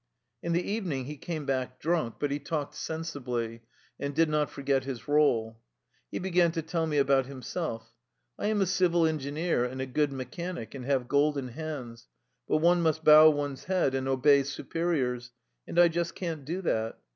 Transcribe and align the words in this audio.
In 0.41 0.53
the 0.53 0.67
evening 0.67 1.05
he 1.05 1.15
came 1.15 1.45
back 1.45 1.79
drunk, 1.79 2.15
but 2.17 2.31
he 2.31 2.39
talked 2.39 2.73
sensibly, 2.73 3.61
and 3.99 4.15
did 4.15 4.29
not 4.29 4.49
forget 4.49 4.83
his 4.83 5.07
role. 5.07 5.59
He 6.11 6.17
began 6.17 6.51
to 6.53 6.63
tell 6.63 6.87
me 6.87 6.97
about 6.97 7.27
him 7.27 7.43
self:" 7.43 7.93
I 8.39 8.47
am 8.47 8.61
a 8.61 8.65
civil 8.65 9.05
engineer 9.05 9.63
and 9.63 9.79
a 9.79 9.85
good 9.85 10.11
mechanic, 10.11 10.73
and 10.73 10.85
have' 10.85 11.07
golden 11.21 11.49
hands,' 11.49 12.07
but 12.47 12.57
one 12.57 12.81
must 12.81 13.03
bow 13.03 13.29
one's 13.29 13.65
head 13.65 13.93
and 13.93 14.07
obey 14.07 14.41
superiors, 14.41 15.33
and 15.67 15.77
I 15.77 15.87
just 15.87 16.15
can't 16.15 16.45
do 16.45 16.63
that. 16.63 16.97